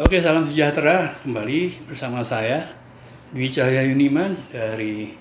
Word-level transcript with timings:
Oke, 0.00 0.16
salam 0.16 0.48
sejahtera 0.48 1.12
kembali 1.20 1.84
bersama 1.84 2.24
saya 2.24 2.72
Dwi 3.36 3.52
Cahaya 3.52 3.84
Yuniman 3.84 4.32
dari 4.48 5.12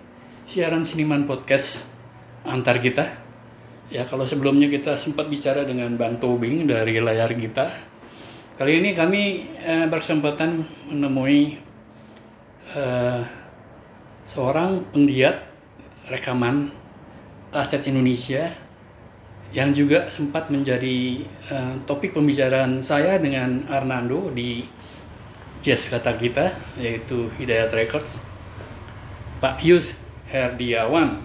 siaran 0.48 0.88
Siniman 0.88 1.28
Podcast 1.28 1.84
antar 2.48 2.80
kita. 2.80 3.04
Ya, 3.92 4.08
kalau 4.08 4.24
sebelumnya 4.24 4.72
kita 4.72 4.96
sempat 4.96 5.28
bicara 5.28 5.68
dengan 5.68 6.00
Bang 6.00 6.24
Tobing 6.24 6.64
dari 6.64 6.96
layar 6.96 7.28
kita. 7.36 7.68
Kali 8.56 8.80
ini 8.80 8.96
kami 8.96 9.52
eh, 9.60 9.84
berkesempatan 9.92 10.64
menemui 10.96 11.60
eh, 12.72 13.22
seorang 14.24 14.96
penggiat 14.96 15.44
rekaman 16.08 16.72
kaset 17.52 17.84
Indonesia 17.84 18.48
yang 19.50 19.74
juga 19.74 20.06
sempat 20.14 20.54
menjadi 20.54 21.26
uh, 21.50 21.74
topik 21.90 22.14
pembicaraan 22.14 22.86
saya 22.86 23.18
dengan 23.18 23.66
Arnando 23.66 24.30
di 24.30 24.62
Jazz 25.58 25.90
Kata 25.90 26.14
Kita 26.14 26.46
yaitu 26.78 27.34
Hidayat 27.42 27.74
Records 27.74 28.22
Pak 29.42 29.66
Yus 29.66 29.98
Herdiawan 30.30 31.18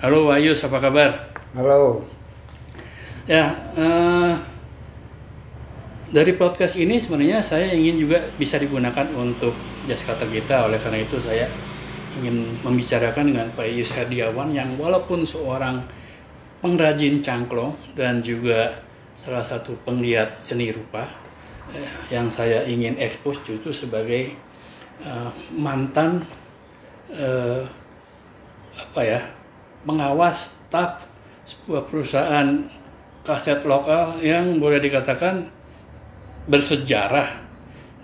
Halo 0.00 0.28
Pak 0.28 0.40
Yus 0.40 0.60
apa 0.64 0.78
kabar? 0.84 1.10
Halo. 1.56 2.04
Ya 3.24 3.52
uh, 3.72 4.36
dari 6.12 6.36
podcast 6.36 6.76
ini 6.76 7.00
sebenarnya 7.00 7.40
saya 7.40 7.72
ingin 7.72 8.00
juga 8.00 8.20
bisa 8.36 8.60
digunakan 8.60 9.08
untuk 9.16 9.52
Jazz 9.84 10.04
Kata 10.04 10.24
Kita 10.28 10.68
oleh 10.68 10.80
karena 10.80 11.04
itu 11.04 11.20
saya 11.20 11.48
ingin 12.20 12.52
membicarakan 12.64 13.32
dengan 13.32 13.46
Pak 13.52 13.68
Yus 13.68 13.92
Herdiawan 13.92 14.52
yang 14.52 14.76
walaupun 14.80 15.24
seorang 15.24 15.84
pengrajin 16.64 17.20
cangklong 17.20 17.76
dan 17.92 18.24
juga 18.24 18.72
salah 19.12 19.44
satu 19.44 19.76
penggiat 19.84 20.32
seni 20.32 20.72
rupa 20.72 21.04
eh, 21.76 21.84
yang 22.08 22.32
saya 22.32 22.64
ingin 22.64 22.96
ekspos 22.96 23.44
itu 23.44 23.68
sebagai 23.68 24.32
uh, 25.04 25.28
mantan 25.52 26.24
uh, 27.12 27.68
apa 28.74 29.00
ya 29.04 29.20
pengawas 29.84 30.56
staf 30.56 31.04
sebuah 31.44 31.84
perusahaan 31.84 32.64
kaset 33.20 33.60
lokal 33.68 34.16
yang 34.24 34.56
boleh 34.56 34.80
dikatakan 34.80 35.44
bersejarah 36.48 37.44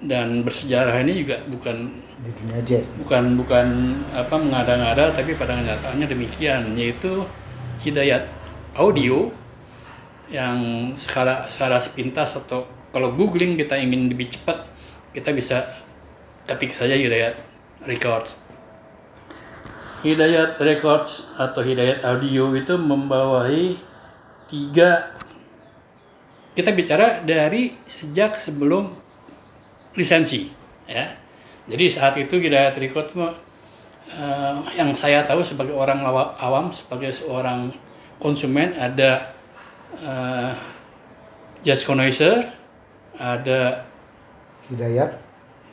dan 0.05 0.45
bersejarah 0.45 1.01
ini 1.01 1.25
juga 1.25 1.41
bukan 1.49 1.97
jazz. 2.69 2.85
bukan 3.01 3.41
bukan 3.41 3.67
apa 4.13 4.37
mengada-ngada 4.37 5.17
tapi 5.17 5.33
pada 5.33 5.57
kenyataannya 5.57 6.07
demikian 6.09 6.77
yaitu 6.77 7.25
Hidayat 7.81 8.29
audio 8.79 9.31
yang 10.31 10.91
secara 10.95 11.51
secara 11.51 11.83
sepintas 11.83 12.39
atau 12.39 12.67
kalau 12.95 13.15
googling 13.15 13.59
kita 13.59 13.75
ingin 13.79 14.07
lebih 14.11 14.31
cepat 14.31 14.67
kita 15.11 15.35
bisa 15.35 15.67
ketik 16.47 16.71
saja 16.71 16.95
Hidayat 16.95 17.35
Records. 17.87 18.39
Hidayat 20.07 20.57
Records 20.63 21.29
atau 21.35 21.61
Hidayat 21.67 22.07
Audio 22.07 22.55
itu 22.55 22.75
membawahi 22.79 23.77
tiga 24.47 25.13
kita 26.55 26.71
bicara 26.75 27.23
dari 27.27 27.75
sejak 27.87 28.39
sebelum 28.39 28.95
lisensi 29.99 30.51
ya. 30.87 31.11
Jadi 31.67 31.85
saat 31.91 32.15
itu 32.19 32.39
Hidayat 32.39 32.79
Records 32.79 33.15
uh, 33.19 33.35
yang 34.79 34.95
saya 34.95 35.27
tahu 35.27 35.43
sebagai 35.43 35.75
orang 35.75 36.03
awam 36.39 36.71
sebagai 36.71 37.11
seorang 37.11 37.90
konsumen 38.21 38.77
ada 38.77 39.33
uh, 40.05 40.53
Jazz 41.65 41.83
Connoisseur, 41.85 42.45
ada 43.17 43.85
Hidayat 44.71 45.19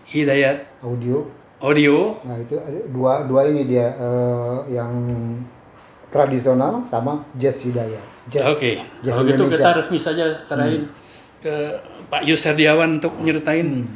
Hidayat 0.08 0.66
audio. 0.82 1.28
Audio, 1.58 2.22
Nah 2.22 2.38
itu 2.38 2.54
ada 2.54 2.80
dua 2.86 3.26
dua 3.26 3.50
ini 3.50 3.66
dia 3.66 3.90
eh, 3.98 4.78
yang 4.78 4.94
tradisional 6.14 6.86
sama 6.86 7.26
jazz 7.34 7.66
Hidayat. 7.66 8.06
Jazz. 8.30 8.46
Oke, 8.46 8.78
Jazz 9.02 9.18
kalau 9.18 9.26
gitu 9.26 9.44
kita 9.50 9.70
resmi 9.74 9.98
saja 9.98 10.38
serahin 10.38 10.86
ke 11.42 11.82
Pak 12.14 12.22
Yus 12.30 12.46
Herdiawan 12.46 13.02
untuk 13.02 13.18
nyeritain 13.18 13.90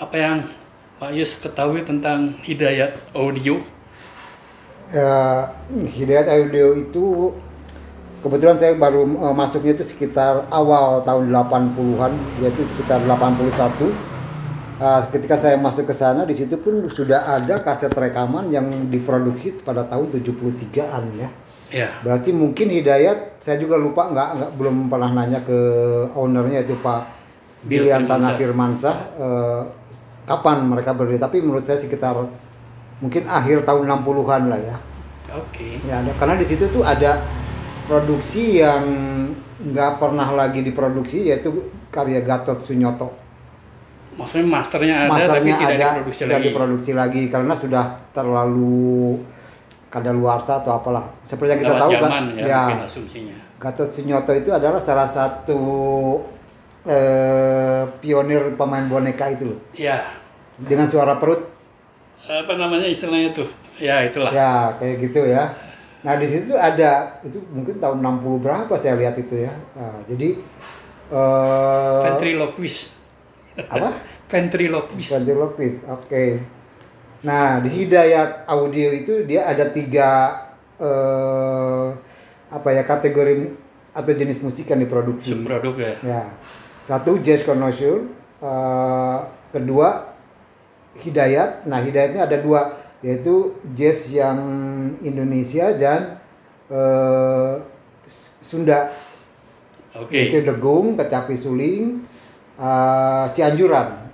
apa 0.00 0.16
yang 0.16 0.36
Pak 0.96 1.12
Yus 1.12 1.44
ketahui 1.44 1.84
tentang 1.84 2.40
Hidayat 2.40 2.96
Audio. 3.12 3.60
Eh, 4.88 5.42
Hidayat 5.84 6.24
audio 6.32 6.72
itu 6.72 7.36
kebetulan 8.24 8.56
saya 8.56 8.72
baru 8.80 9.04
eh, 9.04 9.34
masuknya 9.36 9.76
itu 9.76 9.84
sekitar 9.84 10.48
awal 10.48 11.04
tahun 11.04 11.28
80-an 11.28 12.12
yaitu 12.40 12.64
sekitar 12.72 13.04
81 13.04 14.14
Eh, 14.74 15.02
ketika 15.14 15.38
saya 15.38 15.54
masuk 15.54 15.86
ke 15.86 15.94
sana 15.94 16.26
di 16.26 16.34
situ 16.34 16.58
pun 16.58 16.82
sudah 16.90 17.30
ada 17.30 17.62
kaset 17.62 17.94
rekaman 17.94 18.50
yang 18.50 18.90
diproduksi 18.90 19.62
pada 19.62 19.86
tahun 19.86 20.18
73-an 20.18 21.04
ya. 21.14 21.30
Ya, 21.70 21.88
berarti 22.02 22.34
mungkin 22.34 22.70
Hidayat 22.70 23.38
saya 23.38 23.58
juga 23.58 23.78
lupa 23.78 24.10
nggak 24.10 24.28
nggak 24.34 24.50
belum 24.58 24.90
pernah 24.90 25.10
nanya 25.14 25.42
ke 25.46 25.58
ownernya 26.18 26.66
itu 26.66 26.74
Pak 26.82 27.02
Bilian 27.70 28.10
Tanah. 28.10 28.34
Firmansyah 28.34 28.96
eh, 29.14 29.62
kapan 30.26 30.66
mereka 30.66 30.90
berdiri. 30.90 31.22
Tapi 31.22 31.38
menurut 31.38 31.62
saya 31.62 31.78
sekitar 31.78 32.18
mungkin 32.98 33.30
akhir 33.30 33.62
tahun 33.62 33.86
60-an 33.86 34.42
lah 34.50 34.58
ya. 34.58 34.76
Oke. 35.38 35.78
Ya, 35.86 36.02
ada, 36.02 36.10
karena 36.18 36.34
di 36.34 36.46
situ 36.50 36.66
tuh 36.74 36.82
ada 36.82 37.22
produksi 37.84 38.60
yang 38.60 38.84
nggak 39.64 40.02
pernah 40.02 40.28
lagi 40.34 40.60
diproduksi 40.60 41.28
yaitu 41.28 41.70
karya 41.92 42.20
Gatot 42.24 42.64
Sunyoto. 42.64 43.14
Maksudnya 44.14 44.46
masternya 44.46 44.94
ada 44.94 45.06
tapi 45.06 45.10
Masternya 45.10 45.54
tidak 45.58 45.74
ada 45.74 45.88
diproduksi 45.98 46.22
tidak 46.22 46.38
lagi. 46.38 46.46
diproduksi 46.46 46.92
lagi 46.94 47.22
karena 47.30 47.54
sudah 47.58 47.84
terlalu 48.14 49.18
kadaluarsa 49.90 50.62
atau 50.62 50.72
apalah. 50.78 51.06
Seperti 51.26 51.50
yang 51.54 51.60
kita 51.62 51.74
Lewat 51.74 51.82
tahu 51.82 51.90
zaman 51.98 52.10
kan, 52.10 52.24
ya, 52.34 52.46
ya 52.46 52.62
asumsinya. 52.86 53.36
Gatot 53.58 53.90
Sunyoto 53.90 54.32
itu 54.34 54.50
adalah 54.54 54.80
salah 54.82 55.08
satu 55.08 55.60
eh, 56.86 57.82
pionir 57.98 58.54
pemain 58.54 58.86
boneka 58.86 59.30
itu 59.34 59.54
loh. 59.54 59.60
Ya, 59.74 60.02
Dengan 60.58 60.86
suara 60.86 61.18
perut 61.18 61.54
apa 62.24 62.56
namanya 62.56 62.88
istilahnya 62.88 63.36
tuh? 63.36 63.48
Ya 63.76 64.00
itulah. 64.00 64.32
Ya, 64.32 64.72
kayak 64.80 64.96
gitu 65.10 65.20
ya. 65.28 65.52
Nah, 66.04 66.14
di 66.20 66.26
situ 66.28 66.52
ada 66.52 67.18
itu 67.24 67.40
mungkin 67.48 67.80
tahun 67.80 68.04
60 68.04 68.44
berapa 68.44 68.74
saya 68.76 69.00
lihat 69.00 69.16
itu 69.16 69.48
ya. 69.48 69.52
Nah, 69.72 70.04
jadi 70.04 70.36
eh 71.08 72.00
Ventriloquist. 72.04 72.92
apa? 73.56 74.04
Ventriloquist. 74.30 75.10
Ventriloquist. 75.16 75.78
Oke. 75.88 76.44
Nah, 77.24 77.64
di 77.64 77.72
Hidayat 77.72 78.44
Audio 78.44 78.92
itu 78.92 79.24
dia 79.24 79.48
ada 79.48 79.64
tiga 79.72 80.44
eh 80.76 81.88
apa 82.52 82.68
ya 82.70 82.84
kategori 82.84 83.64
atau 83.94 84.12
jenis 84.12 84.44
musik 84.44 84.68
yang 84.68 84.84
diproduksi. 84.84 85.32
Subproduk 85.32 85.80
ya. 85.80 85.94
Ya. 86.04 86.22
Satu 86.84 87.16
jazz 87.24 87.40
connoisseur, 87.48 88.04
eh, 88.44 89.18
kedua 89.54 90.12
Hidayat. 91.00 91.64
Nah, 91.64 91.80
Hidayatnya 91.80 92.28
ada 92.28 92.36
dua, 92.38 92.83
yaitu 93.04 93.52
jazz 93.76 94.08
yang 94.08 94.40
Indonesia 95.04 95.76
dan 95.76 96.16
eh, 96.72 97.54
Sunda. 98.40 98.96
Oke. 99.92 100.32
Itu 100.32 100.40
Degung, 100.40 100.96
Kecapi 100.96 101.36
Suling, 101.36 102.00
eh, 102.56 103.24
Cianjuran. 103.36 104.08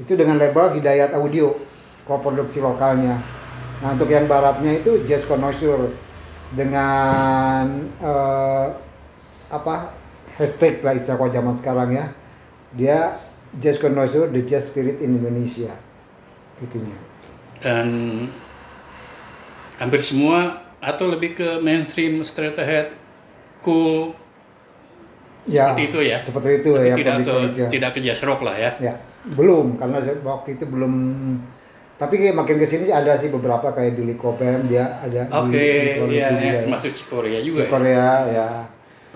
Itu 0.00 0.16
dengan 0.16 0.40
label 0.40 0.80
Hidayat 0.80 1.12
Audio, 1.12 1.52
koproduksi 2.08 2.64
lokalnya. 2.64 3.20
Nah, 3.84 3.92
untuk 3.92 4.08
yang 4.08 4.24
baratnya 4.24 4.80
itu 4.80 5.04
jazz 5.04 5.28
connoisseur 5.28 5.92
dengan 6.56 7.84
eh, 8.00 8.66
apa 9.52 9.92
hashtag 10.40 10.80
lah 10.80 10.96
istilah 10.96 11.28
zaman 11.28 11.54
sekarang 11.60 11.92
ya. 11.92 12.06
Dia 12.72 13.20
jazz 13.60 13.76
connoisseur, 13.76 14.32
the 14.32 14.40
jazz 14.48 14.72
spirit 14.72 15.04
in 15.04 15.20
Indonesia. 15.20 15.76
Itunya. 16.64 17.09
Dan 17.60 17.86
hampir 19.76 20.00
semua 20.00 20.60
atau 20.80 21.08
lebih 21.08 21.36
ke 21.36 21.48
mainstream 21.60 22.24
straight 22.24 22.56
ahead 22.56 22.92
cool 23.60 24.16
seperti 25.44 25.82
itu 25.88 25.98
ya 26.04 26.18
Seperti 26.20 26.60
itu 26.60 26.70
tapi 26.76 26.88
ya. 26.88 26.94
tidak 26.96 27.16
ke 27.24 27.34
tidak 27.72 27.90
ke 27.96 28.00
jazz 28.04 28.20
rock 28.24 28.44
lah 28.44 28.56
ya 28.56 28.70
Ya, 28.80 28.94
belum 29.32 29.76
karena 29.80 30.00
waktu 30.24 30.56
itu 30.56 30.64
belum 30.68 30.92
tapi 32.00 32.16
kayak 32.16 32.32
makin 32.32 32.56
ke 32.56 32.64
sini 32.64 32.88
ada 32.88 33.12
sih 33.20 33.28
beberapa 33.28 33.76
kayak 33.76 33.92
Billy 33.92 34.16
Cobham 34.16 34.64
dia 34.72 35.00
ada 35.04 35.28
oke 35.36 35.52
diproduksi 35.52 36.16
ya 36.16 36.28
juga 36.32 36.40
yang 36.40 36.56
ya. 36.56 36.60
termasuk 36.64 36.92
di 36.96 37.04
Korea 37.04 37.38
juga 37.44 37.58
Di 37.60 37.64
ya. 37.64 37.68
Korea 37.68 38.08
ya 38.24 38.46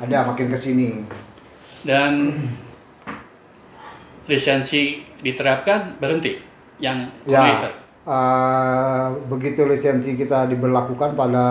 ada 0.04 0.16
makin 0.28 0.46
ke 0.52 0.58
sini 0.60 0.88
dan 1.80 2.12
lisensi 4.28 5.00
diterapkan 5.20 5.96
berhenti 5.96 6.36
yang 6.76 7.08
ya 7.24 7.72
eh, 8.04 9.04
begitu 9.26 9.64
lisensi 9.64 10.14
kita 10.14 10.46
diberlakukan 10.46 11.12
pada 11.12 11.46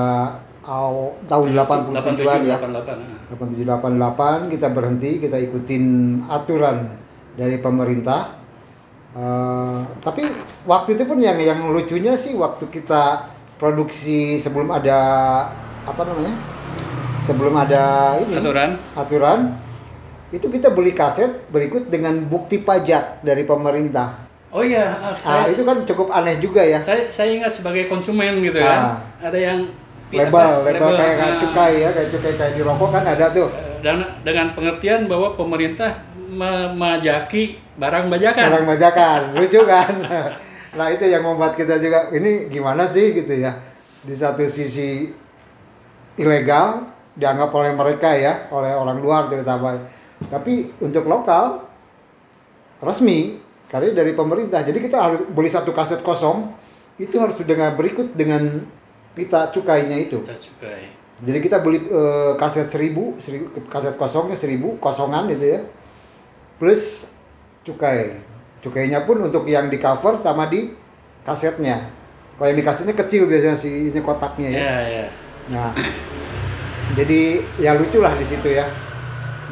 aw- 0.64 1.14
tahun 1.26 1.48
87 1.52 1.92
87 1.92 2.48
ya 2.48 2.58
88 2.58 2.94
ah. 2.94 3.20
8788 3.34 4.54
kita 4.54 4.68
berhenti 4.70 5.12
kita 5.20 5.38
ikutin 5.42 5.84
aturan 6.30 6.88
dari 7.34 7.58
pemerintah. 7.58 8.40
Eh, 9.14 9.80
tapi 10.02 10.26
waktu 10.66 10.98
itu 10.98 11.04
pun 11.06 11.18
yang 11.18 11.38
yang 11.38 11.70
lucunya 11.70 12.14
sih 12.14 12.34
waktu 12.34 12.66
kita 12.66 13.30
produksi 13.58 14.38
sebelum 14.38 14.74
ada 14.74 15.00
apa 15.84 16.02
namanya 16.02 16.34
sebelum 17.24 17.54
ada 17.56 18.18
ini 18.20 18.36
Aturan. 18.36 18.70
aturan 18.98 19.40
itu 20.34 20.50
kita 20.50 20.74
beli 20.74 20.92
kaset 20.92 21.46
berikut 21.54 21.88
dengan 21.88 22.26
bukti 22.26 22.58
pajak 22.58 23.22
dari 23.22 23.46
pemerintah. 23.46 24.33
Oh 24.54 24.62
iya, 24.62 24.86
ah, 25.02 25.12
Nah, 25.12 25.18
saya, 25.18 25.50
itu 25.50 25.66
kan 25.66 25.78
cukup 25.82 26.14
aneh 26.14 26.38
juga 26.38 26.62
ya. 26.62 26.78
saya 26.78 27.10
saya 27.10 27.34
ingat 27.34 27.50
sebagai 27.50 27.90
konsumen 27.90 28.38
gitu 28.40 28.62
Ah. 28.62 28.70
kan. 28.70 28.82
Ada 29.34 29.40
yang 29.40 29.60
Label, 30.14 30.62
apa, 30.62 30.70
label 30.70 30.94
kayak 30.94 31.16
kayak 31.18 31.34
ah, 31.34 31.40
cukai 31.42 31.74
ya, 31.82 31.90
kayak 31.90 32.10
cukai 32.14 32.34
kayak 32.38 32.54
di 32.54 32.62
rokok 32.62 32.90
kan 32.94 33.02
ada 33.02 33.26
tuh. 33.34 33.50
Dan 33.82 33.98
dengan 34.22 34.54
pengertian 34.54 35.10
bahwa 35.10 35.34
pemerintah 35.34 35.90
memajaki 36.30 37.58
barang 37.76 38.14
bajakan. 38.14 38.46
Orang 38.48 38.68
bajakan, 38.70 39.20
lucu 39.34 39.62
kan? 39.66 39.94
Nah 40.78 40.90
itu 40.90 41.06
yang 41.06 41.22
membuat 41.22 41.54
kita 41.54 41.78
juga 41.78 42.10
ini 42.10 42.50
gimana 42.50 42.90
sih 42.90 43.14
gitu 43.14 43.30
ya. 43.30 43.54
Di 44.02 44.14
satu 44.14 44.42
sisi 44.46 45.06
ilegal 46.18 46.90
dianggap 47.14 47.54
oleh 47.54 47.78
mereka 47.78 48.10
ya, 48.14 48.50
oleh 48.50 48.74
orang 48.74 48.98
luar 48.98 49.30
terutama. 49.30 49.78
Tapi 50.30 50.74
untuk 50.82 51.06
lokal 51.06 51.62
resmi 52.82 53.38
karena 53.74 53.90
dari 53.90 54.14
pemerintah. 54.14 54.62
Jadi 54.62 54.78
kita 54.78 55.02
harus 55.02 55.26
beli 55.34 55.50
satu 55.50 55.74
kaset 55.74 56.06
kosong 56.06 56.54
itu 57.02 57.18
harus 57.18 57.34
dengan 57.42 57.74
berikut 57.74 58.14
dengan 58.14 58.62
kita 59.18 59.50
cukainya 59.50 59.98
itu. 59.98 60.22
Kita 60.22 60.38
cukai. 60.38 60.84
Jadi 61.26 61.40
kita 61.42 61.58
beli 61.66 61.82
eh, 61.90 62.38
kaset 62.38 62.70
seribu, 62.70 63.18
seribu, 63.18 63.50
kaset 63.66 63.98
kosongnya 63.98 64.38
seribu, 64.38 64.78
kosongan 64.78 65.26
gitu 65.34 65.58
ya. 65.58 65.62
Plus 66.62 67.10
cukai. 67.66 68.22
Cukainya 68.62 69.10
pun 69.10 69.26
untuk 69.26 69.50
yang 69.50 69.74
di 69.74 69.82
cover 69.82 70.22
sama 70.22 70.46
di 70.54 70.70
kasetnya. 71.26 71.90
Kalau 72.38 72.48
yang 72.54 72.60
di 72.62 72.66
kasetnya 72.66 72.94
kecil 72.94 73.26
biasanya 73.26 73.58
sih 73.58 73.90
ini 73.90 74.00
kotaknya 74.06 74.54
ya. 74.54 74.60
Ya, 74.62 74.78
ya. 74.86 75.08
Nah, 75.50 75.72
jadi 76.94 77.42
ya 77.58 77.74
lucu 77.74 77.98
lah 78.06 78.14
di 78.22 78.26
situ 78.30 78.54
ya. 78.54 78.70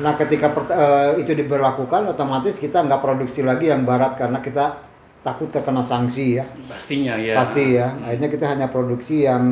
Nah 0.01 0.18
ketika 0.18 0.50
per- 0.50 0.74
eh, 0.74 1.21
itu 1.21 1.38
diberlakukan 1.38 2.09
otomatis 2.09 2.57
kita 2.57 2.81
nggak 2.81 3.01
produksi 3.06 3.45
lagi 3.45 3.69
yang 3.69 3.86
barat 3.86 4.18
karena 4.18 4.42
kita 4.42 4.81
takut 5.21 5.53
terkena 5.53 5.86
sanksi 5.86 6.42
ya. 6.42 6.45
Pastinya 6.65 7.13
ya. 7.21 7.38
Pasti 7.38 7.77
ya. 7.77 7.94
Akhirnya 8.01 8.30
kita 8.33 8.45
hanya 8.50 8.68
produksi 8.74 9.30
yang 9.30 9.45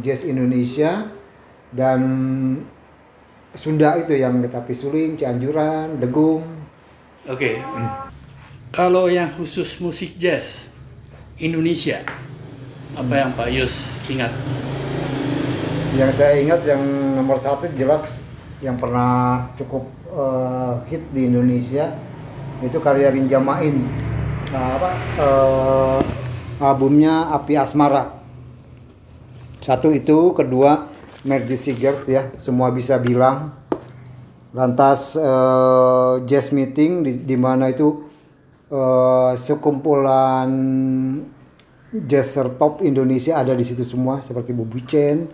jazz 0.00 0.22
Indonesia 0.22 1.10
dan 1.74 2.00
Sunda 3.58 3.98
itu 3.98 4.14
yang 4.14 4.38
kita 4.38 4.62
Pisuling, 4.62 5.18
Cianjuran, 5.18 5.98
Degung. 5.98 6.46
Oke. 7.26 7.58
Kalau 8.70 9.10
yang 9.10 9.34
khusus 9.34 9.82
musik 9.82 10.14
jazz 10.14 10.70
Indonesia, 11.42 12.04
apa 12.94 13.14
yang 13.18 13.30
Pak 13.34 13.48
Yus 13.50 13.98
ingat? 14.06 14.30
Yang 15.96 16.12
saya 16.20 16.34
ingat 16.38 16.60
yang 16.68 16.82
nomor 17.18 17.40
satu 17.40 17.66
jelas 17.74 18.20
yang 18.58 18.74
pernah 18.74 19.46
cukup 19.54 19.86
eh, 20.10 20.74
hit 20.90 21.02
di 21.14 21.30
Indonesia 21.30 21.94
itu 22.58 22.78
karya 22.82 23.14
Rinja 23.14 23.38
Main. 23.38 23.86
Nah, 24.50 24.66
apa? 24.80 24.90
eh, 25.20 26.00
albumnya 26.58 27.30
Api 27.30 27.54
Asmara. 27.54 28.18
Satu 29.62 29.94
itu, 29.94 30.34
kedua 30.34 30.90
Mercy 31.22 31.58
Sigers 31.58 32.08
ya, 32.10 32.34
semua 32.34 32.74
bisa 32.74 32.98
bilang. 32.98 33.54
Lantas 34.50 35.14
eh, 35.14 36.14
jazz 36.26 36.50
meeting 36.50 37.04
di, 37.06 37.12
di 37.22 37.36
mana 37.38 37.70
itu 37.70 38.10
eh, 38.72 39.32
sekumpulan 39.38 40.50
jazzer 41.88 42.52
top 42.60 42.84
Indonesia 42.84 43.40
ada 43.40 43.56
di 43.56 43.64
situ 43.64 43.80
semua 43.80 44.20
seperti 44.20 44.52
Bubi 44.52 44.84
Chen, 44.84 45.24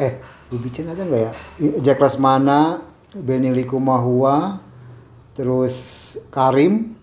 eh 0.00 0.33
Bubi 0.52 0.68
Chen 0.68 0.92
ada 0.92 1.02
nggak 1.02 1.22
ya? 1.22 1.32
Jack 1.80 1.98
Lesmana, 1.98 2.84
Benny 3.16 3.50
Likumahua, 3.50 4.60
terus 5.34 5.74
Karim, 6.28 6.94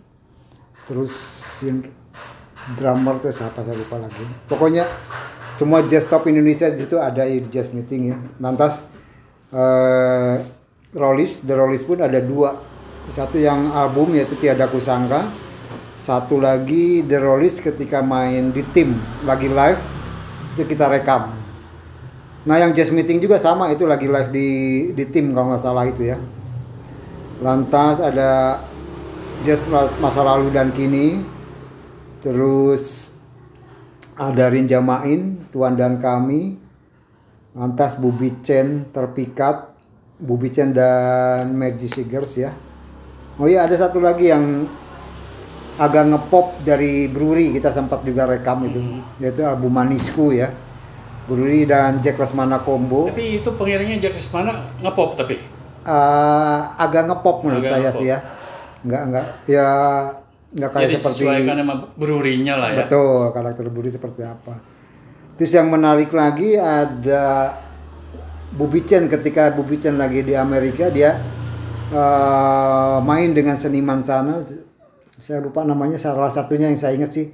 terus 0.86 1.14
drummer 2.78 3.18
tuh 3.18 3.34
siapa 3.34 3.66
saya 3.66 3.76
lupa 3.76 3.98
lagi. 3.98 4.24
Pokoknya 4.46 4.86
semua 5.52 5.84
jazz 5.84 6.06
top 6.06 6.30
Indonesia 6.30 6.70
di 6.70 6.78
situ 6.80 7.02
ada 7.02 7.26
di 7.26 7.44
jazz 7.50 7.74
meeting 7.74 8.02
ya. 8.14 8.18
Lantas 8.38 8.86
eh 9.52 10.38
Rollies, 10.92 11.44
The 11.48 11.56
Rollies 11.56 11.84
pun 11.88 12.04
ada 12.04 12.20
dua. 12.20 12.56
Satu 13.10 13.42
yang 13.42 13.74
album 13.74 14.14
yaitu 14.14 14.38
Tiada 14.38 14.70
Kusangka. 14.70 15.28
Satu 15.98 16.38
lagi 16.38 17.04
The 17.04 17.18
Rollies 17.18 17.64
ketika 17.64 18.04
main 18.06 18.54
di 18.54 18.62
tim 18.70 19.00
lagi 19.24 19.50
live 19.50 19.82
itu 20.54 20.68
kita 20.68 20.92
rekam. 20.92 21.41
Nah 22.42 22.58
yang 22.58 22.74
jazz 22.74 22.90
meeting 22.90 23.22
juga 23.22 23.38
sama 23.38 23.70
itu 23.70 23.86
lagi 23.86 24.10
live 24.10 24.34
di 24.34 24.50
di 24.98 25.06
tim 25.06 25.30
kalau 25.30 25.54
nggak 25.54 25.62
salah 25.62 25.86
itu 25.86 26.10
ya. 26.10 26.18
Lantas 27.42 28.02
ada 28.02 28.62
jazz 29.46 29.66
mas- 29.70 29.94
masa 30.02 30.26
lalu 30.26 30.50
dan 30.50 30.74
kini. 30.74 31.22
Terus 32.22 33.14
ada 34.18 34.50
Rinja 34.50 34.82
Main, 34.82 35.50
Tuan 35.54 35.78
dan 35.78 36.02
Kami. 36.02 36.58
Lantas 37.52 38.00
Bubi 38.00 38.42
Chen 38.42 38.90
terpikat, 38.90 39.76
Bubi 40.18 40.48
Chen 40.50 40.72
dan 40.72 41.52
Magic 41.54 41.92
Sigers 41.94 42.40
ya. 42.40 42.54
Oh 43.38 43.50
iya 43.50 43.66
ada 43.66 43.76
satu 43.76 44.00
lagi 44.00 44.30
yang 44.30 44.70
agak 45.82 46.14
ngepop 46.14 46.62
dari 46.62 47.10
Brewery 47.10 47.58
kita 47.58 47.74
sempat 47.74 48.06
juga 48.06 48.30
rekam 48.30 48.62
itu, 48.70 48.80
yaitu 49.18 49.42
album 49.42 49.74
Manisku 49.74 50.32
ya. 50.32 50.54
Brewery 51.32 51.64
dan 51.64 52.04
Jack 52.04 52.20
Lesmana 52.20 52.60
combo. 52.60 53.08
Tapi 53.08 53.40
itu 53.40 53.50
pengiringnya 53.56 54.04
Jack 54.04 54.20
mana 54.36 54.68
ngepop 54.84 55.16
tapi. 55.16 55.40
Eh, 55.82 56.60
agak 56.76 57.08
ngepop 57.08 57.48
menurut 57.48 57.64
Agak 57.64 57.72
saya 57.72 57.88
ngepop. 57.88 58.00
sih 58.04 58.08
ya. 58.12 58.20
Enggak 58.84 59.02
enggak 59.08 59.26
ya 59.48 59.68
enggak 60.52 60.70
kayak 60.76 60.84
Jadi 60.84 60.96
seperti 61.00 61.22
sesuaikan 61.24 61.56
sama 61.64 61.76
brurinya 61.96 62.54
lah 62.60 62.70
ya. 62.76 62.78
betul 62.84 63.32
karakter 63.32 63.66
Budi 63.72 63.90
seperti 63.90 64.22
apa. 64.28 64.60
Terus 65.40 65.52
yang 65.56 65.72
menarik 65.72 66.12
lagi 66.12 66.60
ada 66.60 67.56
Bubi 68.52 68.84
Chen 68.84 69.08
ketika 69.08 69.56
Bubi 69.56 69.80
Chen 69.80 69.96
lagi 69.96 70.28
di 70.28 70.36
Amerika 70.36 70.92
dia 70.92 71.16
eh, 71.90 72.98
main 73.00 73.32
dengan 73.32 73.56
seniman 73.56 74.04
sana 74.04 74.44
saya 75.16 75.40
lupa 75.40 75.64
namanya 75.64 75.96
salah 75.96 76.28
satunya 76.28 76.68
yang 76.68 76.76
saya 76.76 76.98
ingat 76.98 77.14
sih 77.14 77.30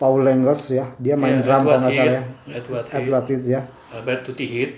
Paul 0.00 0.24
Lengos 0.24 0.72
ya 0.72 0.96
dia 0.96 1.12
main 1.20 1.38
Iya, 1.38 1.44
drum 1.44 1.68
kalau 1.68 1.68
Edward 1.68 1.80
nggak 1.84 1.92
salah 1.92 2.08
ya 2.08 2.22
Heath. 2.24 2.56
Edward 2.56 2.86
Heath. 2.88 2.96
Edward 2.96 3.26
Heath 3.28 3.46
ya 3.46 3.60
Tutti 4.24 4.46
Hit. 4.46 4.72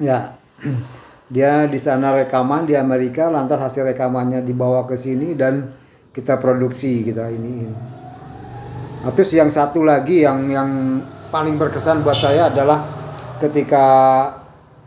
Ya, 0.00 0.34
dia 1.34 1.68
di 1.68 1.78
sana 1.78 2.10
rekaman 2.16 2.66
di 2.66 2.74
Amerika, 2.74 3.30
lantas 3.30 3.60
hasil 3.60 3.86
rekamannya 3.94 4.42
dibawa 4.42 4.88
ke 4.88 4.96
sini 4.96 5.36
dan 5.38 5.70
kita 6.10 6.40
produksi 6.40 7.04
kita 7.04 7.30
ini. 7.30 7.68
Nah, 9.04 9.12
terus 9.12 9.36
yang 9.36 9.52
satu 9.52 9.84
lagi 9.84 10.24
yang 10.24 10.48
yang 10.48 10.70
paling 11.28 11.60
berkesan 11.60 12.00
buat 12.00 12.16
saya 12.16 12.48
adalah 12.48 12.82
ketika 13.38 13.86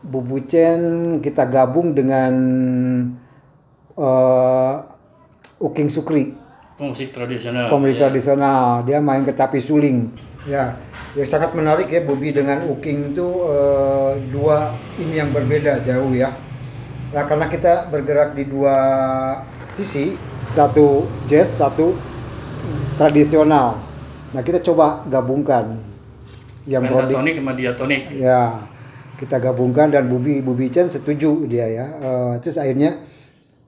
Bubu 0.02 0.42
Chen 0.48 1.20
kita 1.22 1.46
gabung 1.46 1.94
dengan 1.94 2.34
eh, 3.94 4.76
Uking 5.62 5.90
Sukri 5.92 6.47
Musik 6.78 7.10
tradisional. 7.10 7.68
komedi 7.68 7.98
Ya. 7.98 8.06
tradisional 8.06 8.86
dia 8.86 9.02
main 9.02 9.26
kecapi 9.26 9.58
suling 9.58 10.14
ya 10.46 10.78
yang 11.18 11.26
sangat 11.26 11.58
menarik 11.58 11.90
ya 11.90 12.06
Bobby 12.06 12.30
dengan 12.30 12.62
Uking 12.64 13.12
itu 13.12 13.28
eh, 13.50 14.12
dua 14.30 14.72
ini 14.96 15.18
yang 15.18 15.34
berbeda 15.34 15.82
jauh 15.82 16.14
ya 16.14 16.30
nah 17.10 17.26
karena 17.26 17.50
kita 17.50 17.90
bergerak 17.90 18.38
di 18.38 18.46
dua 18.46 18.76
sisi 19.74 20.14
satu 20.54 21.10
jazz 21.26 21.58
satu 21.58 21.98
tradisional 22.96 23.82
nah 24.32 24.42
kita 24.44 24.60
coba 24.62 25.02
gabungkan 25.08 25.82
yang 26.68 26.84
Pentatonik 26.84 27.40
sama 27.40 27.54
diatonik. 27.56 28.02
ya 28.14 28.60
kita 29.18 29.40
gabungkan 29.40 29.90
dan 29.90 30.06
Bubi 30.06 30.44
Bubi 30.44 30.70
Chen 30.70 30.92
setuju 30.92 31.48
dia 31.50 31.66
ya 31.66 31.86
Eh, 31.98 32.34
terus 32.38 32.60
akhirnya 32.60 33.02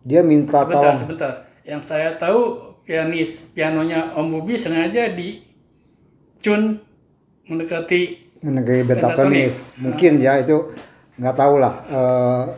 dia 0.06 0.22
minta 0.22 0.62
Sebentar, 0.62 0.78
tolong 0.78 0.98
sebentar. 1.00 1.32
Yang 1.64 1.82
saya 1.86 2.10
tahu 2.16 2.69
pianis 2.90 3.54
pianonya 3.54 4.18
Om 4.18 4.34
Bubi 4.34 4.58
sengaja 4.58 5.14
di 5.14 5.38
tune 6.42 6.82
mendekati 7.46 8.02
menegari 8.42 8.82
Pentatonis. 8.82 9.78
mungkin 9.78 10.18
ya 10.18 10.42
itu 10.42 10.74
nggak 11.22 11.36
tahu 11.38 11.62
lah 11.62 11.86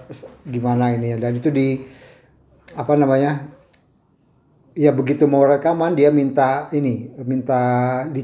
s- 0.08 0.30
gimana 0.48 0.96
ini 0.96 1.12
ya. 1.12 1.18
Dan 1.20 1.36
itu 1.36 1.52
di 1.52 1.84
apa 2.72 2.96
namanya 2.96 3.44
ya 4.72 4.96
begitu 4.96 5.28
mau 5.28 5.44
rekaman 5.44 6.00
dia 6.00 6.08
minta 6.16 6.72
ini 6.72 7.12
minta 7.28 7.60
di, 8.08 8.24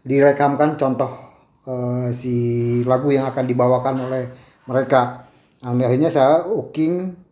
direkamkan 0.00 0.80
contoh 0.80 1.12
eh, 1.68 2.08
si 2.08 2.34
lagu 2.88 3.12
yang 3.12 3.28
akan 3.28 3.44
dibawakan 3.44 4.08
oleh 4.08 4.32
mereka. 4.64 5.28
Nah, 5.60 5.76
akhirnya 5.76 6.08
saya 6.08 6.44
Uking 6.48 7.23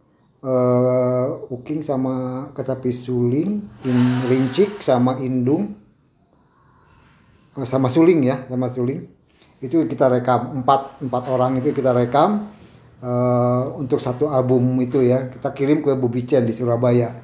eh, 0.43 1.27
Uking 1.49 1.81
sama 1.87 2.47
Kecapi 2.53 2.91
Suling, 2.91 3.63
In, 3.87 3.99
Rincik 4.27 4.83
sama 4.83 5.23
Indung, 5.23 5.79
eh, 7.57 7.67
sama 7.67 7.87
Suling 7.87 8.27
ya, 8.27 8.43
sama 8.51 8.67
Suling. 8.69 9.07
Itu 9.63 9.87
kita 9.87 10.11
rekam 10.11 10.63
empat 10.63 10.99
empat 11.07 11.23
orang 11.31 11.63
itu 11.63 11.71
kita 11.71 11.95
rekam 11.95 12.51
eh, 12.99 13.65
untuk 13.79 14.03
satu 14.03 14.29
album 14.29 14.83
itu 14.83 14.99
ya. 15.01 15.31
Kita 15.31 15.55
kirim 15.55 15.81
ke 15.81 15.95
Bobby 15.95 16.27
Chen 16.27 16.43
di 16.43 16.53
Surabaya. 16.53 17.15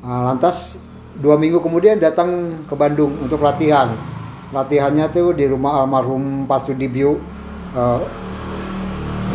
Nah, 0.00 0.24
lantas 0.24 0.80
dua 1.16 1.36
minggu 1.36 1.60
kemudian 1.60 2.00
datang 2.00 2.62
ke 2.64 2.74
Bandung 2.76 3.12
untuk 3.20 3.44
latihan. 3.44 3.92
Latihannya 4.54 5.10
tuh 5.10 5.34
di 5.34 5.44
rumah 5.44 5.82
almarhum 5.82 6.48
Pak 6.48 6.60
Sudibyo 6.64 7.20
eh, 7.76 8.25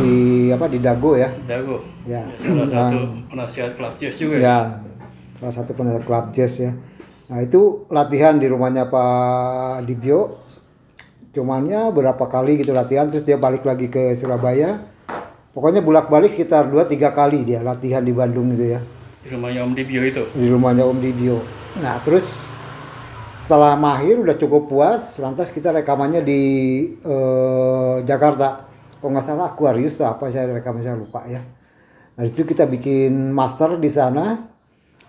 di 0.00 0.48
apa 0.48 0.66
di 0.70 0.78
Dago 0.80 1.18
ya. 1.18 1.28
Dago. 1.44 1.84
Ya. 2.08 2.24
Salah 2.40 2.68
satu 2.68 3.00
penasihat 3.28 3.70
klub 3.76 3.94
jazz 4.00 4.16
juga. 4.16 4.36
Ya, 4.40 4.58
salah 5.38 5.54
satu 5.54 5.70
penasihat 5.76 6.04
klub 6.06 6.26
jazz 6.32 6.52
ya. 6.56 6.72
Nah 7.32 7.38
itu 7.40 7.88
latihan 7.88 8.36
di 8.36 8.46
rumahnya 8.48 8.88
Pak 8.88 9.84
Dibyo. 9.88 10.40
Cuman 11.32 11.64
ya 11.64 11.88
berapa 11.88 12.20
kali 12.28 12.60
gitu 12.60 12.76
latihan, 12.76 13.08
terus 13.08 13.24
dia 13.24 13.40
balik 13.40 13.64
lagi 13.64 13.88
ke 13.88 14.12
Surabaya. 14.20 14.84
Pokoknya 15.52 15.84
bolak-balik 15.84 16.32
sekitar 16.32 16.68
2-3 16.68 17.12
kali 17.12 17.44
dia 17.44 17.60
latihan 17.60 18.04
di 18.04 18.12
Bandung 18.12 18.52
gitu 18.56 18.76
ya. 18.76 18.80
Di 19.20 19.28
rumahnya 19.32 19.60
Om 19.64 19.72
Dibio 19.76 20.00
itu. 20.04 20.22
Di 20.32 20.48
rumahnya 20.48 20.84
Om 20.88 20.98
Dibyo. 21.00 21.36
Nah 21.80 22.00
terus 22.04 22.48
setelah 23.36 23.76
mahir 23.76 24.16
udah 24.16 24.36
cukup 24.36 24.68
puas, 24.68 25.20
lantas 25.20 25.52
kita 25.52 25.72
rekamannya 25.72 26.24
di 26.24 26.40
eh, 27.00 27.96
Jakarta. 28.04 28.71
Kalau 29.02 29.10
nggak 29.10 29.26
salah 29.26 29.50
Aquarius 29.50 29.98
atau 29.98 30.14
apa 30.14 30.30
saya 30.30 30.46
rekaman 30.48 30.78
saya 30.78 30.94
lupa 30.94 31.26
ya. 31.26 31.42
Nah 32.14 32.22
itu 32.22 32.46
kita 32.46 32.64
bikin 32.64 33.34
master 33.34 33.74
di 33.76 33.90
sana. 33.90 34.46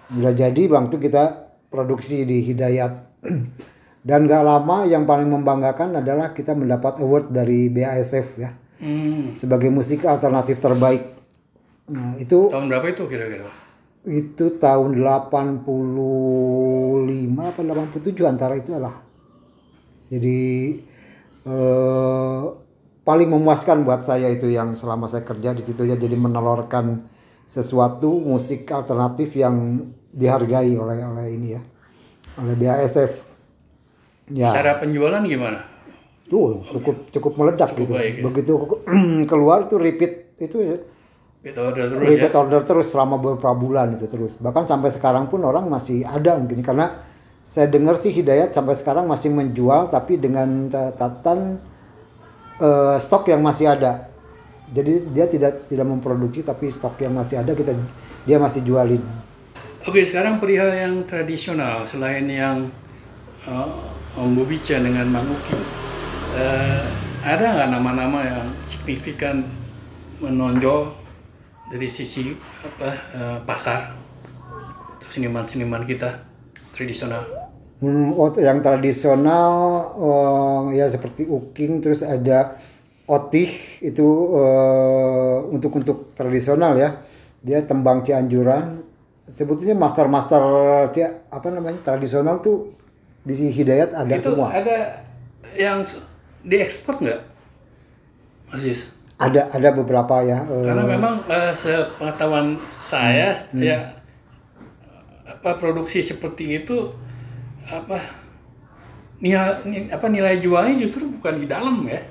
Udah 0.09 0.33
jadi 0.33 0.65
bang 0.65 0.89
tuh 0.89 0.97
kita 0.97 1.23
produksi 1.69 2.25
di 2.25 2.41
Hidayat. 2.41 3.21
Dan 4.03 4.27
gak 4.27 4.43
lama 4.43 4.83
yang 4.83 5.05
paling 5.05 5.31
membanggakan 5.31 5.95
adalah 5.95 6.33
kita 6.33 6.51
mendapat 6.51 6.99
award 6.99 7.31
dari 7.31 7.69
BASF 7.69 8.27
ya 8.35 8.51
Hmm. 8.83 9.31
sebagai 9.39 9.71
musik 9.71 10.03
alternatif 10.03 10.59
terbaik. 10.59 11.15
Nah 11.87 12.19
itu 12.19 12.51
Tahun 12.51 12.67
berapa 12.67 12.83
itu 12.91 13.07
kira-kira? 13.07 13.47
itu 14.03 14.59
tahun 14.59 14.99
85 14.99 15.63
apa 17.39 17.61
87 17.63 18.27
antara 18.27 18.59
itu 18.59 18.75
lah. 18.75 18.99
Jadi 20.11 20.41
eh, 21.47 22.43
paling 23.03 23.29
memuaskan 23.29 23.83
buat 23.83 24.03
saya 24.03 24.31
itu 24.31 24.47
yang 24.47 24.75
selama 24.79 25.11
saya 25.11 25.27
kerja 25.27 25.51
di 25.51 25.63
situ 25.63 25.83
ya 25.83 25.99
jadi 25.99 26.15
menelurkan 26.15 27.03
sesuatu 27.43 28.17
musik 28.23 28.67
alternatif 28.71 29.35
yang 29.35 29.87
dihargai 30.09 30.73
oleh 30.79 31.03
oleh 31.03 31.25
ini 31.35 31.47
ya 31.53 31.61
oleh 32.39 32.55
BASF. 32.57 33.13
Ya, 34.31 34.49
Cara 34.55 34.79
penjualan 34.79 35.19
gimana? 35.27 35.73
tuh 36.23 36.63
cukup 36.65 37.11
cukup 37.11 37.33
meledak 37.35 37.75
gitu. 37.75 37.93
baik 37.93 38.13
ya. 38.19 38.23
Begitu 38.23 38.51
keluar 39.29 39.67
tuh 39.67 39.77
repeat 39.77 40.39
itu 40.39 40.57
ya, 40.63 40.77
Kita 41.43 41.59
order 41.59 41.91
terus 41.91 41.99
ya. 41.99 42.09
repeat 42.09 42.33
order 42.33 42.61
terus 42.63 42.87
selama 42.89 43.15
beberapa 43.19 43.51
bulan 43.53 43.99
itu 43.99 44.07
terus 44.07 44.39
bahkan 44.39 44.63
sampai 44.63 44.89
sekarang 44.89 45.27
pun 45.27 45.43
orang 45.43 45.67
masih 45.67 46.07
ada 46.07 46.39
mungkin 46.39 46.63
karena 46.63 47.03
saya 47.43 47.67
dengar 47.67 47.99
sih 47.99 48.15
Hidayat 48.15 48.55
sampai 48.55 48.73
sekarang 48.73 49.05
masih 49.05 49.29
menjual 49.29 49.91
tapi 49.91 50.15
dengan 50.15 50.71
catatan 50.71 51.59
eh, 52.63 52.95
stok 53.03 53.27
yang 53.27 53.43
masih 53.43 53.67
ada 53.67 54.07
jadi 54.71 55.03
dia 55.11 55.27
tidak 55.27 55.67
tidak 55.67 55.85
memproduksi 55.85 56.41
tapi 56.41 56.71
stok 56.71 57.03
yang 57.03 57.13
masih 57.13 57.43
ada 57.43 57.51
kita 57.51 57.75
dia 58.23 58.39
masih 58.39 58.63
jualin 58.63 59.03
Oke, 59.83 60.07
sekarang 60.07 60.39
perihal 60.39 60.71
yang 60.71 61.03
tradisional 61.03 61.83
selain 61.83 62.23
yang 62.23 62.71
uh, 63.43 63.67
Om 64.15 64.31
Bobi 64.31 64.55
Chan 64.63 64.79
dengan 64.79 65.03
Mang 65.11 65.27
Uki. 65.27 65.59
eh, 66.39 66.87
ada 67.19 67.43
nggak 67.43 67.67
nama-nama 67.67 68.23
yang 68.23 68.47
signifikan 68.63 69.43
menonjol 70.23 70.87
dari 71.67 71.91
sisi 71.91 72.31
apa 72.63 72.89
eh, 72.95 73.37
pasar 73.43 73.91
seniman-seniman 75.03 75.83
kita 75.83 76.23
tradisional? 76.71 77.42
Hmm, 77.83 78.15
yang 78.39 78.63
tradisional 78.63 79.51
oh, 79.99 80.71
ya 80.71 80.87
seperti 80.87 81.27
uking 81.27 81.83
terus 81.83 81.99
ada 81.99 82.55
otih 83.11 83.51
itu 83.83 84.07
eh, 84.39 85.37
untuk 85.51 85.83
untuk 85.83 85.97
tradisional 86.15 86.79
ya. 86.79 87.03
Dia 87.43 87.59
tembang 87.67 87.99
Cianjuran. 87.99 88.79
Sebetulnya 89.27 89.75
master 89.75 90.07
master 90.07 90.43
Cia- 90.95 91.27
apa 91.27 91.47
namanya 91.51 91.79
tradisional 91.83 92.39
tuh 92.39 92.71
di 93.27 93.35
Hidayat 93.51 93.91
ada 93.91 94.15
itu 94.15 94.31
semua. 94.31 94.47
ada 94.51 94.77
yang 95.55 95.83
diekspor 96.43 97.03
nggak, 97.03 97.21
Mas 98.51 98.63
Yus? 98.63 98.81
ada 99.15 99.47
ada 99.55 99.69
beberapa 99.71 100.19
ya 100.25 100.43
eh, 100.43 100.67
Karena 100.67 100.83
memang 100.83 101.15
eh, 101.31 101.53
sepengetahuan 101.55 102.59
saya 102.83 103.31
ya 103.55 103.95
apa 105.23 105.55
produksi 105.55 106.03
seperti 106.03 106.63
itu 106.63 106.91
apa 107.67 107.97
nilai 109.23 109.63
ni- 109.65 109.89
apa 109.89 110.07
nilai 110.11 110.35
jualnya 110.43 110.75
justru 110.83 111.07
bukan 111.17 111.39
di 111.41 111.47
dalam 111.47 111.75
ya. 111.87 112.01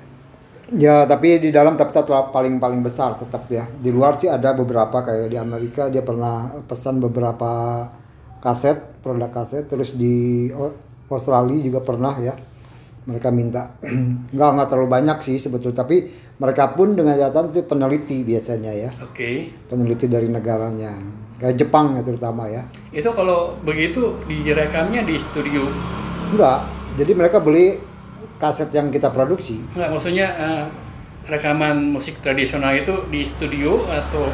Ya, 0.73 1.03
tapi 1.05 1.37
di 1.43 1.51
dalam 1.51 1.75
tetap, 1.75 1.91
tetap 1.93 2.31
paling 2.31 2.57
paling 2.57 2.81
besar 2.81 3.13
tetap 3.19 3.45
ya. 3.51 3.67
Di 3.67 3.91
luar 3.91 4.15
sih 4.17 4.31
ada 4.31 4.55
beberapa 4.55 5.03
kayak 5.03 5.27
di 5.29 5.37
Amerika 5.37 5.91
dia 5.91 6.01
pernah 6.01 6.55
pesan 6.65 7.03
beberapa 7.03 7.83
kaset, 8.39 8.79
produk 9.03 9.29
kaset, 9.29 9.67
terus 9.67 9.93
di 9.93 10.47
Au- 10.55 10.73
Australia 11.11 11.59
juga 11.61 11.79
pernah 11.83 12.15
ya. 12.17 12.33
Mereka 13.05 13.29
minta 13.35 13.75
nggak 14.35 14.49
nggak 14.55 14.67
terlalu 14.71 14.89
banyak 14.89 15.17
sih 15.19 15.37
sebetulnya, 15.37 15.83
tapi 15.83 16.07
mereka 16.39 16.71
pun 16.73 16.95
dengan 16.95 17.19
catatan 17.19 17.51
itu 17.51 17.61
peneliti 17.67 18.23
biasanya 18.23 18.71
ya, 18.71 18.89
Oke. 19.03 19.51
peneliti 19.67 20.07
dari 20.07 20.31
negaranya. 20.31 21.22
Kayak 21.43 21.59
Jepang 21.59 21.91
ya 21.91 22.01
terutama 22.07 22.47
ya. 22.47 22.63
Itu 22.95 23.11
kalau 23.11 23.59
begitu 23.67 24.15
direkamnya 24.31 25.03
di 25.03 25.19
studio. 25.19 25.67
Enggak, 26.31 26.63
jadi 26.95 27.11
mereka 27.11 27.43
beli 27.43 27.83
kaset 28.39 28.71
yang 28.71 28.87
kita 28.87 29.11
produksi. 29.11 29.59
Enggak 29.75 29.91
maksudnya 29.91 30.27
eh, 30.39 30.63
rekaman 31.27 31.91
musik 31.91 32.23
tradisional 32.23 32.71
itu 32.79 32.95
di 33.11 33.27
studio 33.27 33.83
atau 33.91 34.31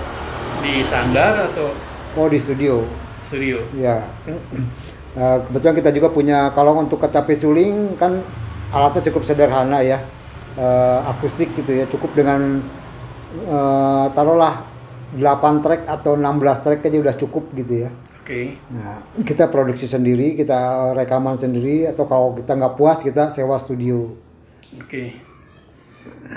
di 0.62 0.86
sanggar 0.86 1.50
atau 1.50 1.74
Oh 2.14 2.30
di 2.30 2.38
studio. 2.38 2.86
studio. 3.26 3.58
Ya, 3.74 4.06
Eh, 5.10 5.38
kebetulan 5.50 5.74
kita 5.74 5.90
juga 5.90 6.14
punya 6.14 6.54
kalau 6.54 6.78
untuk 6.78 7.02
kecapi 7.02 7.34
suling 7.34 7.98
kan 7.98 8.22
alatnya 8.70 9.02
cukup 9.10 9.26
sederhana 9.26 9.82
ya, 9.82 9.98
Eh, 10.54 11.00
akustik 11.10 11.50
gitu 11.58 11.74
ya, 11.74 11.90
cukup 11.90 12.14
dengan 12.14 12.62
eh, 13.34 14.06
taruhlah 14.14 14.62
8 15.18 15.64
track 15.66 15.82
atau 15.90 16.14
16 16.14 16.64
track 16.66 16.80
aja 16.86 16.98
udah 17.02 17.16
cukup 17.18 17.44
gitu 17.58 17.88
ya. 17.88 17.92
Oke. 18.30 18.62
Nah, 18.70 19.02
kita 19.26 19.50
produksi 19.50 19.90
sendiri, 19.90 20.38
kita 20.38 20.94
rekaman 20.94 21.42
sendiri, 21.42 21.90
atau 21.90 22.06
kalau 22.06 22.38
kita 22.38 22.54
nggak 22.54 22.78
puas 22.78 23.02
kita 23.02 23.34
sewa 23.34 23.58
studio. 23.58 24.14
Oke. 24.78 25.18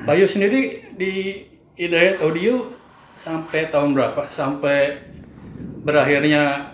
Bayu 0.09 0.25
sendiri 0.25 0.89
di 0.97 1.45
Hidayat 1.77 2.25
Audio 2.25 2.73
sampai 3.13 3.69
tahun 3.69 3.93
berapa? 3.93 4.25
Sampai 4.33 5.05
berakhirnya 5.85 6.73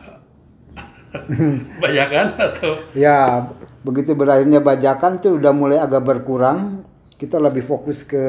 bajakan 1.83 2.39
atau 2.39 2.79
Ya, 2.95 3.51
begitu 3.83 4.15
berakhirnya 4.15 4.63
bajakan 4.63 5.19
tuh 5.19 5.43
udah 5.43 5.51
mulai 5.51 5.83
agak 5.83 6.07
berkurang. 6.07 6.87
Kita 7.19 7.43
lebih 7.43 7.67
fokus 7.67 8.07
ke 8.07 8.23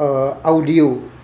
eh, 0.00 0.32
audio. 0.48 1.17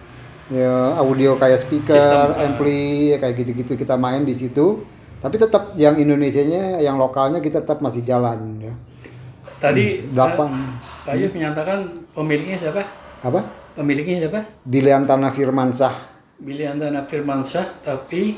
Ya, 0.53 1.01
audio 1.01 1.41
kayak 1.41 1.57
speaker, 1.57 2.37
ampli, 2.37 3.13
ya 3.13 3.17
kayak 3.17 3.35
gitu-gitu 3.41 3.81
kita 3.81 3.97
main 3.97 4.29
di 4.29 4.37
situ. 4.37 4.85
Tapi 5.25 5.41
tetap 5.41 5.73
yang 5.73 5.97
Indonesianya, 5.97 6.85
yang 6.85 7.01
lokalnya 7.01 7.41
kita 7.41 7.65
tetap 7.65 7.81
masih 7.81 8.05
jalan 8.05 8.61
ya. 8.61 8.75
tadi 9.57 10.05
Delapan. 10.13 10.53
Bayu 11.09 11.33
menyatakan 11.33 11.89
pemiliknya 12.13 12.61
siapa? 12.61 12.85
Apa? 13.25 13.41
Pemiliknya 13.73 14.29
siapa? 14.29 14.45
Biliantana 14.69 15.33
Firmansah. 15.33 16.15
Billy 16.45 16.67
Antana 16.67 17.07
Firmansyah, 17.07 17.87
tapi 17.87 18.37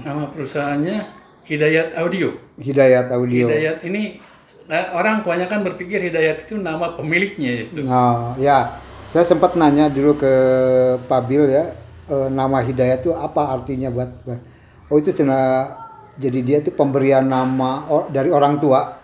nama 0.00 0.30
perusahaannya 0.30 0.96
Hidayat 1.42 1.98
Audio. 1.98 2.38
Hidayat 2.56 3.10
Audio. 3.10 3.50
Hidayat 3.50 3.82
ini 3.82 4.22
nah, 4.70 4.94
orang 4.94 5.26
kebanyakan 5.26 5.66
berpikir 5.66 5.98
Hidayat 5.98 6.46
itu 6.46 6.54
nama 6.56 6.94
pemiliknya 6.94 7.66
itu. 7.66 7.82
Nah, 7.82 8.38
ya, 8.38 8.78
saya 9.12 9.24
sempat 9.26 9.52
nanya 9.54 9.92
dulu 9.92 10.16
ke 10.16 10.32
Pak 11.04 11.20
Bil 11.22 11.44
ya, 11.44 11.76
eh, 12.08 12.28
nama 12.32 12.58
Hidayat 12.58 13.04
itu 13.04 13.12
apa 13.12 13.52
artinya 13.52 13.92
buat, 13.92 14.08
buat- 14.24 14.44
oh 14.88 14.96
itu 14.96 15.12
cina 15.12 15.68
jadi 16.14 16.38
dia 16.40 16.56
itu 16.58 16.72
pemberian 16.72 17.24
nama 17.24 17.84
or- 17.86 18.08
dari 18.08 18.28
orang 18.28 18.56
tua. 18.56 19.00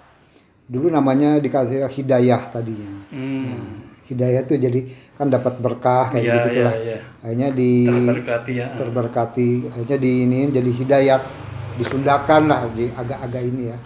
Dulu 0.65 0.89
namanya 0.89 1.37
dikasih 1.37 1.85
Hidayah 1.85 2.41
tadinya. 2.49 2.89
Hmm. 3.09 3.85
Hidayat 4.05 4.49
tuh 4.49 4.57
jadi 4.57 4.81
kan 5.13 5.29
dapat 5.29 5.61
berkah 5.61 6.09
kayak 6.09 6.25
Iya, 6.25 6.33
gitu 6.35 6.49
gitulah. 6.51 6.75
iya, 6.75 6.85
iya. 6.87 6.99
Akhirnya 7.21 7.49
di 7.53 7.73
Terberkati 7.85 8.53
ya. 8.55 8.67
terberkati, 8.73 9.51
akhirnya 9.69 9.99
di 9.99 10.13
ini 10.25 10.39
jadi 10.49 10.71
hidayat 10.73 11.23
disundakan 11.77 12.49
lah 12.49 12.65
di 12.73 12.89
agak-agak 12.89 13.43
ini 13.45 13.63
ya. 13.69 13.77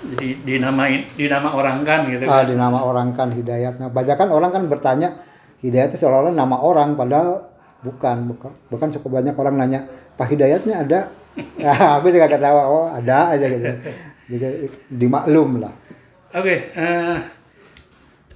Jadi 0.00 0.28
dinamain 0.44 1.00
dinama 1.10 1.48
orang 1.52 1.80
kan 1.80 2.04
gitu 2.04 2.24
Ah, 2.24 2.44
kan. 2.44 2.48
di 2.48 2.54
nama 2.54 2.78
orang 2.80 3.08
kan 3.12 3.32
hidayat. 3.32 3.80
Nah, 3.80 3.88
banyak 3.88 4.16
kan 4.16 4.28
orang 4.28 4.50
kan 4.50 4.64
bertanya 4.64 5.16
hidayat 5.60 5.92
itu 5.92 6.04
seolah-olah 6.04 6.34
nama 6.34 6.56
orang 6.60 6.96
padahal 6.96 7.48
bukan, 7.80 8.28
bukan. 8.32 8.52
Bahkan 8.68 8.88
cukup 9.00 9.20
banyak 9.20 9.34
orang 9.36 9.56
nanya, 9.56 9.80
"Pak 10.16 10.28
Hidayatnya 10.32 10.84
ada?" 10.84 11.00
Ya, 11.56 11.72
aku 11.96 12.10
juga 12.10 12.26
tahu, 12.26 12.56
oh 12.58 12.86
ada 12.90 13.32
aja 13.32 13.46
gitu. 13.46 13.70
Jadi 14.30 14.66
dimaklum 14.90 15.62
lah. 15.62 15.72
Oke, 16.34 16.74
eh, 16.74 17.16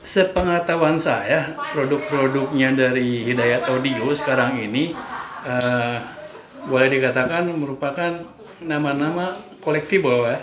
sepengetahuan 0.05 1.01
saya 1.01 1.59
produk-produknya 1.75 2.77
dari 2.77 3.25
Hidayat 3.27 3.67
Audio 3.67 4.13
sekarang 4.15 4.61
ini 4.61 4.95
eh, 5.45 5.97
boleh 6.65 6.89
dikatakan 6.89 7.49
merupakan 7.51 8.13
nama-nama 8.65 9.37
collectible 9.61 10.29
ya 10.29 10.39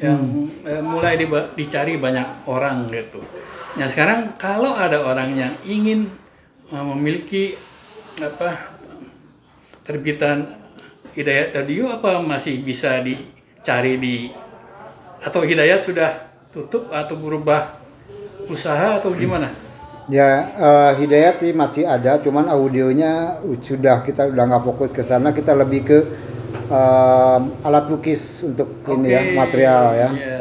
yang 0.00 0.48
eh, 0.64 0.82
mulai 0.82 1.20
diba- 1.20 1.52
dicari 1.54 2.00
banyak 2.00 2.48
orang 2.48 2.88
gitu. 2.90 3.20
Nah 3.78 3.86
sekarang 3.86 4.36
kalau 4.40 4.72
ada 4.72 5.00
orang 5.00 5.36
yang 5.36 5.52
ingin 5.64 6.08
memiliki 6.80 7.52
apa 8.16 8.72
terbitan 9.84 10.56
Hidayat 11.12 11.52
Audio 11.60 11.92
apa 11.92 12.24
masih 12.24 12.64
bisa 12.64 13.04
dicari 13.04 14.00
di 14.00 14.16
atau 15.20 15.44
Hidayat 15.44 15.84
sudah 15.84 16.32
tutup 16.48 16.88
atau 16.88 17.20
berubah 17.20 17.76
usaha 18.48 18.96
atau 18.96 19.12
gimana? 19.12 19.52
Ya, 20.08 20.48
eh, 20.56 20.92
Hidayat 21.04 21.44
sih 21.44 21.52
masih 21.52 21.84
ada, 21.84 22.18
cuman 22.18 22.48
audionya 22.48 23.38
sudah 23.60 24.00
kita 24.02 24.32
udah 24.32 24.44
nggak 24.50 24.64
fokus 24.64 24.90
ke 24.90 25.04
sana, 25.04 25.30
kita 25.36 25.52
lebih 25.52 25.84
ke 25.84 25.98
eh, 26.72 27.38
alat 27.68 27.84
lukis 27.92 28.40
untuk 28.48 28.80
ini 28.88 29.12
ya 29.12 29.22
material 29.36 29.84
ya. 29.92 30.08
iya. 30.16 30.38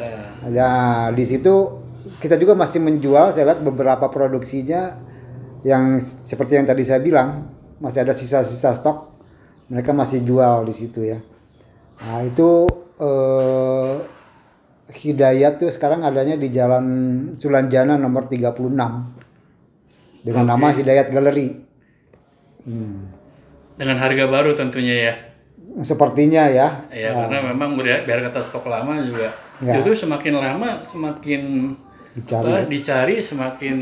Nah, 0.50 1.13
di 1.13 1.21
situ 1.27 1.83
kita 2.17 2.38
juga 2.38 2.57
masih 2.57 2.81
menjual. 2.81 3.33
Saya 3.33 3.53
lihat 3.53 3.61
beberapa 3.61 4.09
produksinya 4.09 5.11
yang 5.62 5.98
seperti 6.01 6.58
yang 6.58 6.65
tadi 6.65 6.82
saya 6.86 7.01
bilang 7.01 7.50
masih 7.82 8.06
ada 8.06 8.13
sisa-sisa 8.13 8.74
stok. 8.77 9.10
Mereka 9.72 9.96
masih 9.96 10.22
jual 10.27 10.68
di 10.68 10.74
situ 10.75 11.06
ya. 11.08 11.20
Nah 12.01 12.22
itu 12.25 12.68
eh, 13.00 13.94
Hidayat 14.91 15.56
tuh 15.56 15.72
sekarang 15.72 16.03
adanya 16.03 16.36
di 16.36 16.51
Jalan 16.51 16.86
Sulanjana 17.39 17.96
nomor 17.96 18.27
36 18.27 18.51
dengan 20.27 20.46
nama 20.46 20.68
Hidayat 20.75 21.08
Gallery. 21.08 21.63
Hmm. 22.68 23.08
Dengan 23.80 23.98
harga 23.98 24.27
baru 24.27 24.51
tentunya 24.53 24.96
ya. 25.10 25.13
Sepertinya 25.80 26.51
ya. 26.51 26.91
Ya 26.91 27.15
karena 27.15 27.56
memang 27.56 27.80
biar, 27.80 28.03
biar 28.03 28.20
kata 28.27 28.44
stok 28.44 28.68
lama 28.68 29.00
juga. 29.00 29.32
Ya. 29.63 29.80
Justru 29.80 30.06
semakin 30.06 30.36
lama 30.36 30.84
semakin 30.84 31.72
Dicari. 32.12 32.44
apa, 32.44 32.68
dicari 32.68 33.15
semakin 33.24 33.77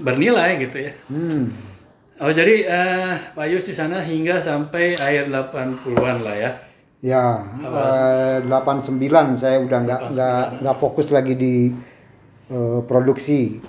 bernilai 0.00 0.60
gitu 0.60 0.78
ya. 0.86 0.92
Hmm. 1.08 1.48
Oh 2.16 2.32
jadi 2.32 2.64
eh, 2.64 3.12
Pak 3.36 3.46
Yus 3.52 3.68
di 3.68 3.74
sana 3.76 4.00
hingga 4.00 4.40
sampai 4.40 4.96
akhir 4.96 5.28
80-an 5.28 6.24
lah 6.24 6.36
ya. 6.36 6.50
Ya, 7.04 7.44
eh, 7.60 8.36
89 8.48 9.36
saya 9.36 9.60
udah 9.60 9.78
nggak 9.84 10.00
nggak 10.16 10.44
nggak 10.64 10.76
fokus 10.80 11.12
lagi 11.12 11.36
di 11.36 11.68
eh, 12.48 12.80
produksi, 12.88 13.60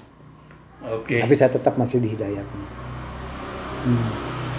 Oke. 0.87 1.19
tapi 1.19 1.33
saya 1.35 1.51
tetap 1.51 1.75
masih 1.75 1.99
di 1.99 2.15
Hidayat. 2.15 2.47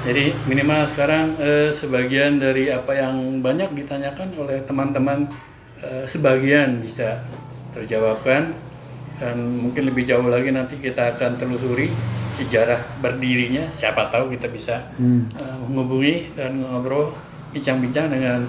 Jadi 0.04 0.36
minimal 0.46 0.84
sekarang 0.84 1.34
eh, 1.40 1.72
sebagian 1.72 2.38
dari 2.38 2.68
apa 2.68 2.92
yang 2.92 3.40
banyak 3.40 3.72
ditanyakan 3.72 4.36
oleh 4.36 4.60
teman-teman 4.68 5.32
eh, 5.80 6.04
sebagian 6.04 6.84
bisa 6.84 7.24
terjawabkan 7.72 8.52
dan 9.18 9.36
mungkin 9.60 9.82
lebih 9.84 10.02
jauh 10.04 10.24
lagi 10.24 10.48
nanti 10.48 10.74
kita 10.76 11.12
akan 11.12 11.36
telusuri 11.36 11.90
sejarah 12.34 12.78
berdirinya. 12.98 13.66
Siapa 13.72 14.08
tahu 14.08 14.30
kita 14.30 14.46
bisa 14.46 14.78
Hmm. 14.94 15.26
eh, 15.34 15.56
menghubungi 15.64 16.32
dan 16.32 16.58
ngobrol 16.58 17.10
bincang-bincang 17.50 18.08
dengan 18.08 18.46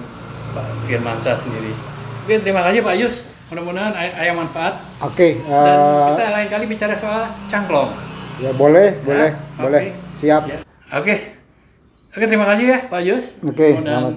Pak 0.50 0.66
Firmansyah 0.86 1.38
sendiri. 1.38 1.74
Oke, 2.22 2.38
terima 2.40 2.62
kasih 2.64 2.80
Pak 2.80 2.96
Yus. 2.96 3.16
Mudah-mudahan 3.50 3.90
ay- 3.92 4.14
ayam 4.20 4.38
manfaat. 4.40 4.78
Oke, 5.00 5.42
Dan 5.42 5.74
eh, 5.74 6.06
kita 6.12 6.26
lain 6.32 6.48
kali 6.48 6.66
bicara 6.68 6.94
soal 6.94 7.22
cangklong. 7.50 7.90
ya 8.38 8.54
boleh, 8.54 8.94
boleh, 9.02 9.32
oke. 9.52 9.60
boleh, 9.60 9.82
siap. 10.12 10.46
Ya. 10.46 10.62
Oke. 10.92 11.16
Oke, 12.10 12.26
terima 12.26 12.46
kasih 12.48 12.66
ya 12.68 12.80
Pak 12.86 13.02
Yus. 13.04 13.26
Oke, 13.40 13.74
Mudah-mudahan 13.74 13.82
selamat. 13.82 14.16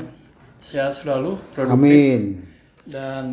sehat 0.60 0.92
selalu, 0.94 1.30
produktif 1.50 1.74
Amin. 1.74 2.20
dan 2.84 3.24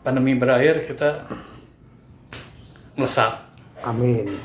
pandemi 0.00 0.34
berakhir 0.34 0.84
kita 0.84 1.28
melesat. 2.96 3.40
Amin. 3.82 4.36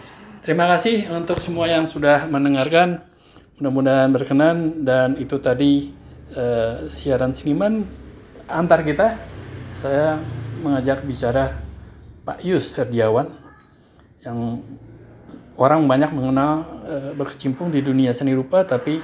Terima 0.42 0.64
kasih 0.72 1.12
untuk 1.12 1.44
semua 1.44 1.68
yang 1.68 1.86
sudah 1.86 2.26
mendengarkan. 2.32 3.04
Mudah-mudahan 3.60 4.14
berkenan 4.14 4.86
dan 4.86 5.18
itu 5.20 5.42
tadi 5.42 5.92
eh, 6.32 6.88
siaran 6.94 7.34
seniman 7.36 7.84
antar 8.48 8.86
kita. 8.86 9.18
Saya 9.84 10.18
mengajak 10.64 11.04
bicara 11.04 11.62
Pak 12.24 12.42
Yus 12.48 12.74
Herdiawan 12.74 13.30
yang 14.26 14.64
orang 15.58 15.86
banyak 15.90 16.12
mengenal 16.14 16.66
eh, 16.86 17.12
berkecimpung 17.18 17.74
di 17.74 17.82
dunia 17.82 18.14
seni 18.14 18.32
rupa 18.32 18.64
tapi 18.64 19.02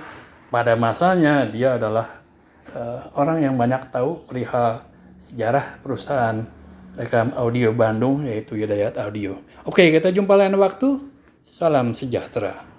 pada 0.54 0.78
masanya 0.78 1.44
dia 1.50 1.76
adalah 1.76 2.24
eh, 2.72 3.00
orang 3.18 3.42
yang 3.42 3.56
banyak 3.58 3.90
tahu 3.90 4.26
perihal 4.30 4.86
sejarah 5.18 5.82
perusahaan 5.82 6.46
rekam 6.94 7.34
audio 7.34 7.74
Bandung 7.74 8.26
yaitu 8.26 8.54
Hidayat 8.58 8.98
Audio. 9.02 9.42
Oke, 9.66 9.90
kita 9.90 10.14
jumpa 10.14 10.38
lain 10.38 10.54
waktu. 10.58 11.02
Salam 11.46 11.94
sejahtera. 11.94 12.66